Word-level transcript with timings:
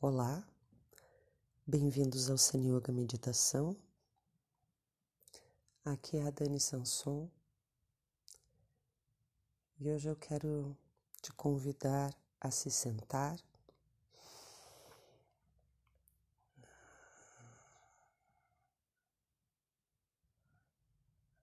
Olá, 0.00 0.46
bem-vindos 1.66 2.30
ao 2.30 2.36
Zen 2.36 2.68
Yoga 2.68 2.92
Meditação. 2.92 3.76
Aqui 5.84 6.16
é 6.16 6.22
a 6.24 6.30
Dani 6.30 6.60
Sanson 6.60 7.28
e 9.80 9.90
hoje 9.90 10.08
eu 10.08 10.14
quero 10.14 10.78
te 11.20 11.32
convidar 11.32 12.16
a 12.40 12.48
se 12.48 12.70
sentar. 12.70 13.36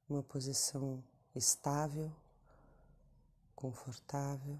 Uma 0.07 0.23
posição 0.23 1.03
estável, 1.35 2.09
confortável. 3.53 4.57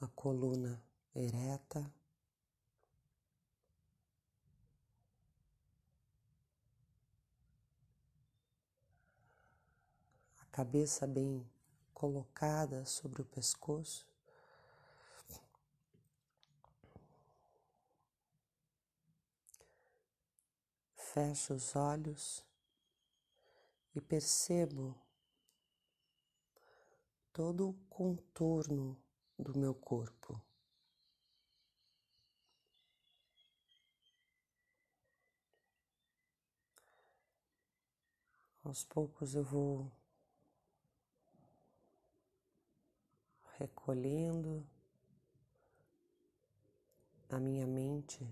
A 0.00 0.06
coluna 0.08 0.80
ereta. 1.14 1.92
A 10.40 10.44
cabeça 10.52 11.06
bem 11.06 11.44
colocada 11.92 12.84
sobre 12.84 13.22
o 13.22 13.24
pescoço. 13.24 14.06
Fecho 20.94 21.54
os 21.54 21.74
olhos 21.74 22.44
e 23.94 24.00
percebo 24.00 24.94
todo 27.32 27.70
o 27.70 27.74
contorno 27.88 28.96
do 29.38 29.56
meu 29.56 29.74
corpo. 29.74 30.42
Aos 38.64 38.84
poucos 38.84 39.34
eu 39.34 39.44
vou 39.44 39.90
recolhendo 43.58 44.66
a 47.30 47.40
minha 47.40 47.66
mente 47.66 48.26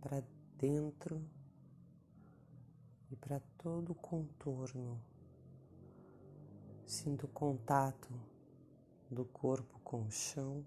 para 0.00 0.20
dentro 0.56 1.28
e 3.10 3.16
para 3.16 3.40
todo 3.58 3.92
o 3.92 3.94
contorno 3.94 5.02
Sinto 6.86 7.26
o 7.26 7.28
contato 7.28 8.08
do 9.10 9.24
corpo 9.24 9.80
com 9.80 10.04
o 10.04 10.10
chão. 10.10 10.64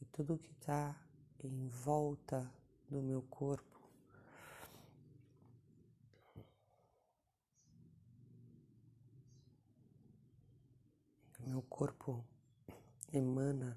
E 0.00 0.04
tudo 0.04 0.38
que 0.38 0.52
está 0.52 0.94
em 1.42 1.66
volta 1.66 2.48
do 2.88 3.02
meu 3.02 3.22
corpo 3.22 3.77
meu 11.58 11.66
corpo 11.68 12.24
emana 13.12 13.76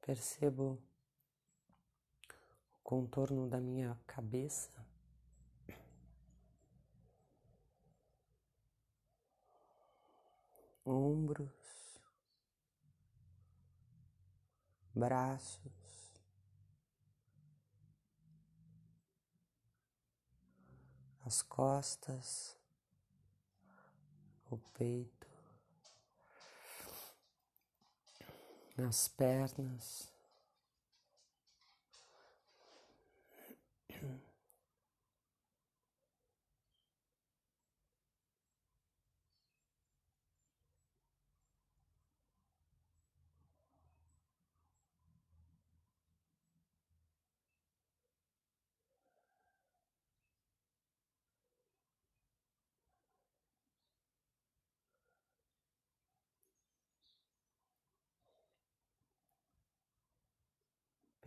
percebo 0.00 0.82
contorno 2.86 3.48
da 3.48 3.60
minha 3.60 4.00
cabeça. 4.06 4.70
Ombros, 10.84 12.00
braços, 14.94 16.22
as 21.24 21.42
costas, 21.42 22.56
o 24.48 24.56
peito, 24.58 25.26
as 28.78 29.08
pernas. 29.08 30.15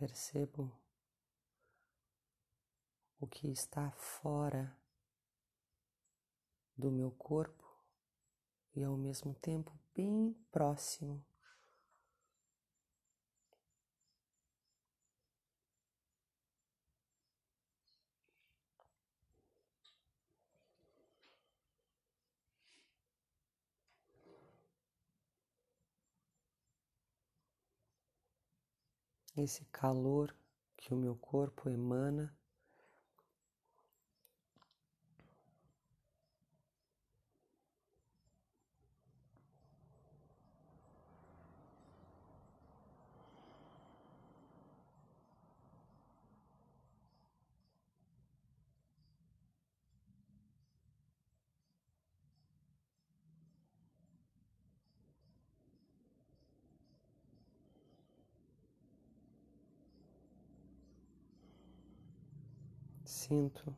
Percebo 0.00 0.72
o 3.20 3.26
que 3.26 3.48
está 3.48 3.90
fora 3.90 4.74
do 6.74 6.90
meu 6.90 7.10
corpo 7.10 7.70
e 8.74 8.82
ao 8.82 8.96
mesmo 8.96 9.34
tempo 9.34 9.78
bem 9.94 10.34
próximo. 10.50 11.22
Esse 29.42 29.64
calor 29.72 30.36
que 30.76 30.92
o 30.92 30.96
meu 30.98 31.16
corpo 31.16 31.70
emana 31.70 32.30
Sinto 63.10 63.74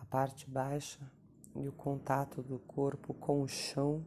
a 0.00 0.06
parte 0.06 0.48
baixa 0.48 0.98
e 1.54 1.68
o 1.68 1.72
contato 1.72 2.42
do 2.42 2.58
corpo 2.58 3.12
com 3.12 3.42
o 3.42 3.46
chão. 3.46 4.02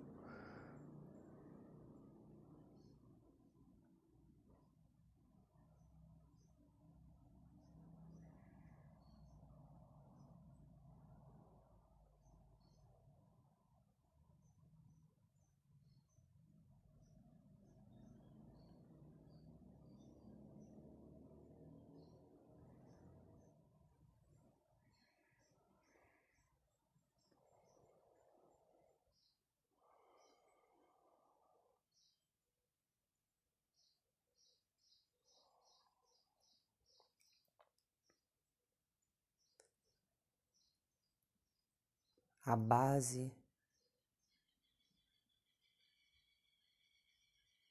A 42.46 42.56
base, 42.56 43.32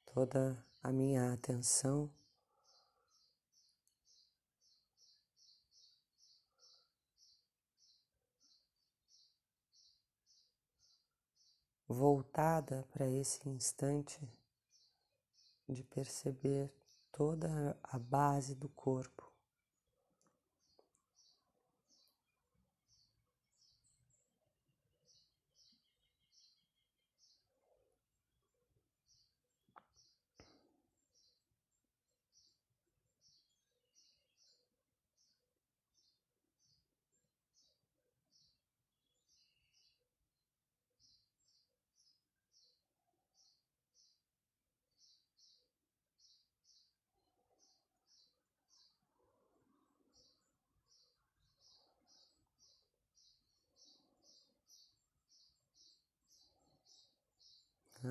toda 0.04 0.64
a 0.82 0.92
minha 0.92 1.32
atenção 1.32 2.12
voltada 11.86 12.84
para 12.92 13.08
esse 13.08 13.48
instante 13.48 14.20
de 15.68 15.84
perceber 15.84 16.72
toda 17.12 17.78
a 17.82 17.98
base 17.98 18.54
do 18.54 18.68
corpo. 18.68 19.33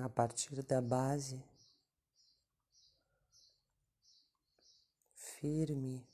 A 0.02 0.08
partir 0.08 0.62
da 0.64 0.80
base, 0.80 1.42
firme, 5.14 6.06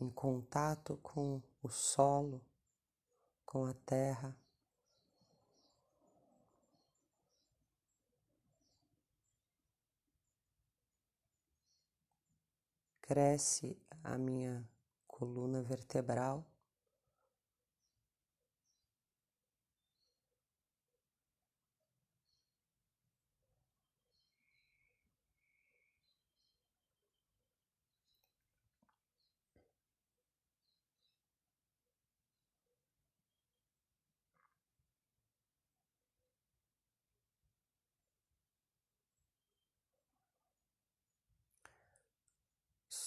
em 0.00 0.08
contato 0.10 0.96
com 1.02 1.42
o 1.62 1.68
solo, 1.68 2.40
com 3.44 3.66
a 3.66 3.74
terra. 3.74 4.36
Cresce 13.02 13.76
a 14.02 14.16
minha 14.16 14.66
coluna 15.06 15.60
vertebral. 15.62 16.51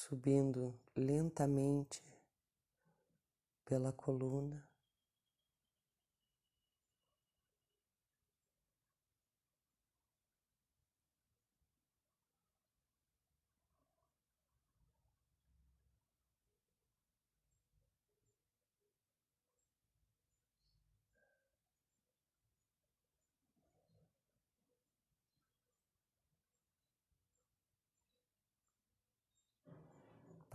Subindo 0.07 0.81
lentamente 0.94 2.00
pela 3.63 3.92
coluna. 3.92 4.63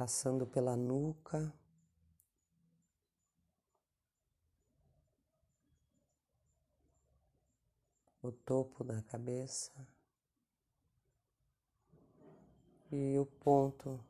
Passando 0.01 0.47
pela 0.47 0.75
nuca. 0.75 1.53
O 8.23 8.33
topo 8.33 8.83
da 8.83 9.03
cabeça 9.03 9.71
e 12.91 13.19
o 13.19 13.27
ponto 13.27 14.03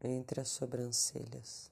entre 0.00 0.40
as 0.40 0.48
sobrancelhas. 0.48 1.70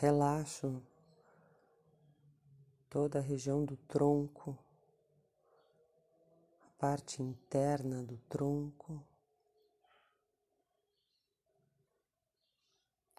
Relaxo 0.00 0.82
toda 2.88 3.18
a 3.18 3.22
região 3.22 3.66
do 3.66 3.76
tronco, 3.76 4.58
a 6.62 6.70
parte 6.78 7.22
interna 7.22 8.02
do 8.02 8.16
tronco, 8.16 9.06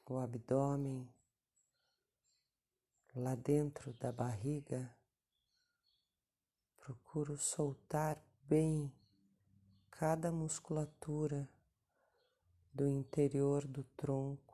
o 0.10 0.18
abdômen, 0.18 1.08
lá 3.14 3.36
dentro 3.36 3.94
da 3.94 4.12
barriga. 4.12 4.92
Procuro 6.78 7.38
soltar 7.38 8.20
bem 8.42 8.92
cada 9.92 10.32
musculatura 10.32 11.48
do 12.74 12.88
interior 12.88 13.68
do 13.68 13.84
tronco. 13.96 14.51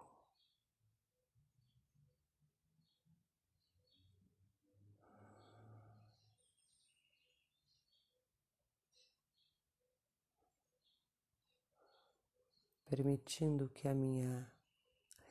Permitindo 12.89 13.69
que 13.69 13.87
a 13.87 13.93
minha 13.93 14.51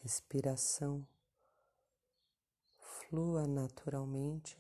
respiração 0.03 1.07
flua 2.79 3.47
naturalmente, 3.47 4.59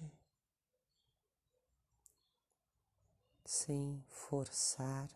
sem 3.45 4.03
forçar. 4.09 5.09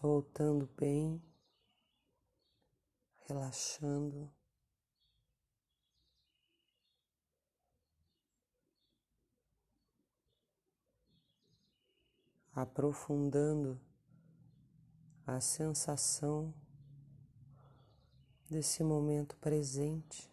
soltando 0.00 0.66
bem, 0.76 1.22
relaxando. 3.26 4.32
Aprofundando 12.54 13.80
a 15.26 15.40
sensação 15.40 16.54
desse 18.50 18.84
momento 18.84 19.36
presente. 19.36 20.31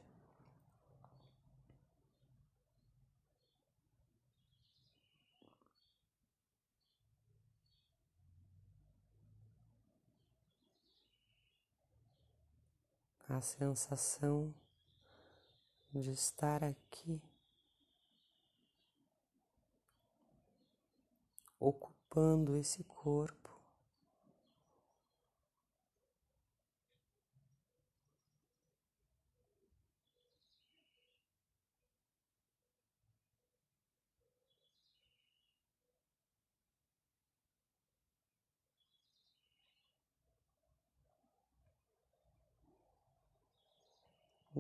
A 13.30 13.42
sensação 13.42 14.52
de 15.94 16.10
estar 16.10 16.64
aqui 16.64 17.22
ocupando 21.60 22.58
esse 22.58 22.84
corpo. 22.86 23.59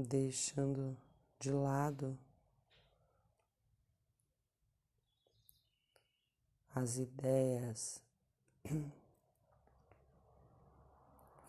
Deixando 0.03 0.97
de 1.39 1.51
lado 1.51 2.17
as 6.73 6.97
ideias 6.97 8.01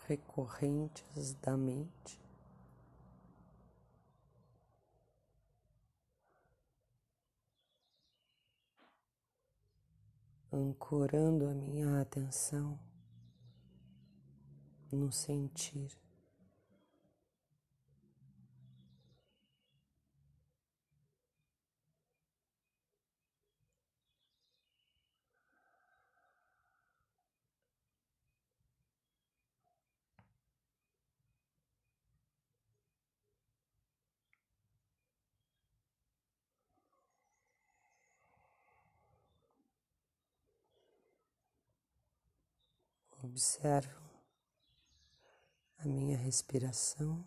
recorrentes 0.06 1.34
da 1.34 1.56
mente. 1.56 2.20
Ancorando 10.52 11.46
a 11.48 11.54
minha 11.54 12.00
atenção 12.00 12.76
no 14.90 15.12
sentir. 15.12 15.96
Observo 43.22 44.00
a 45.78 45.86
minha 45.86 46.16
respiração. 46.16 47.26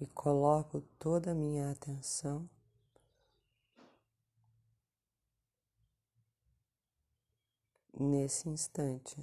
E 0.00 0.06
coloco 0.06 0.80
toda 0.98 1.32
a 1.32 1.34
minha 1.34 1.70
atenção 1.70 2.48
nesse 7.98 8.48
instante. 8.48 9.16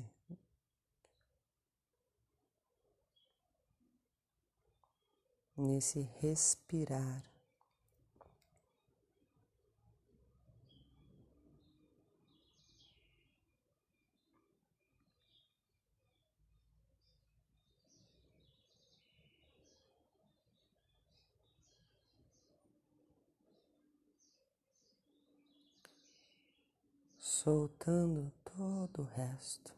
Nesse 5.57 6.01
respirar. 6.19 7.34
Soltando 27.45 28.33
todo 28.43 29.03
o 29.03 29.05
resto. 29.15 29.71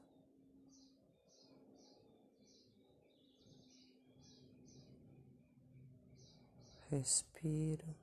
Respiro. 6.90 7.94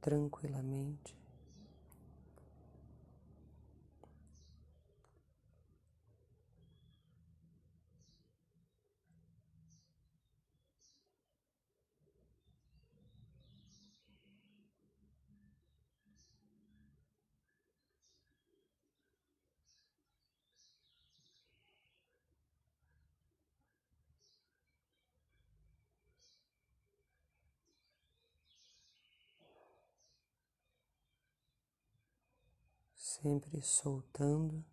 Tranquilamente. 0.00 1.25
Sempre 33.22 33.62
soltando. 33.62 34.64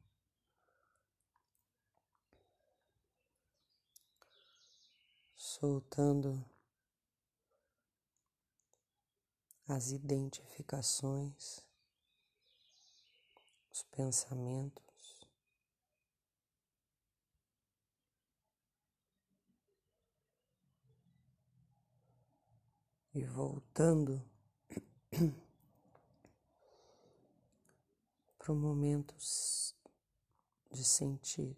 Soltando 5.35 6.43
as 9.67 9.91
identificações, 9.91 11.61
os 13.71 13.83
pensamentos. 13.83 14.83
E 23.13 23.23
voltando 23.25 24.21
para 28.43 28.51
o 28.51 28.55
momento 28.57 29.15
de 30.69 30.83
sentir, 30.83 31.55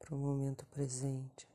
para 0.00 0.12
o 0.12 0.18
momento 0.18 0.66
presente, 0.66 1.48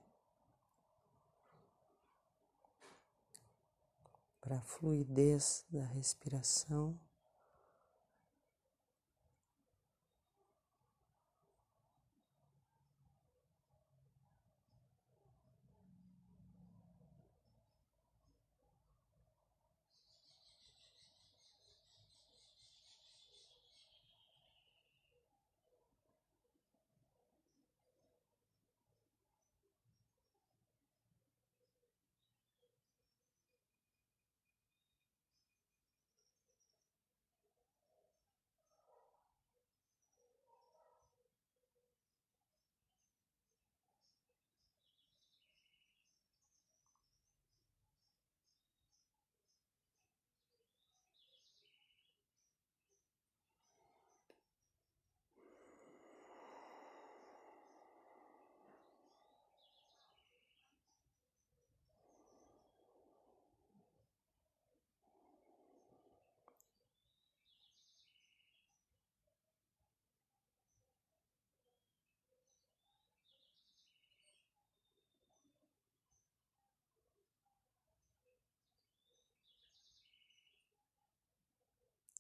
para 4.40 4.56
a 4.56 4.62
fluidez 4.62 5.66
da 5.70 5.84
respiração. 5.84 6.98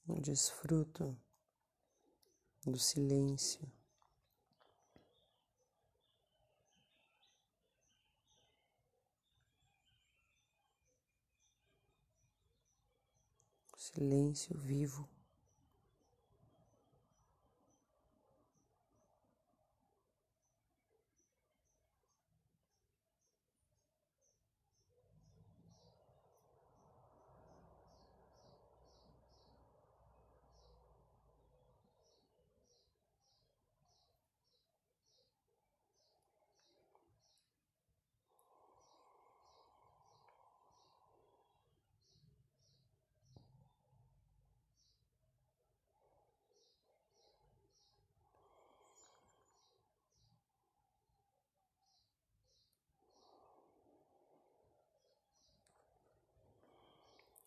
Eu 0.05 0.19
desfruto 0.19 1.17
do 2.65 2.77
silêncio. 2.77 3.61
Silêncio 13.77 14.57
vivo. 14.57 15.12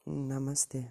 Namastê. 0.07 0.83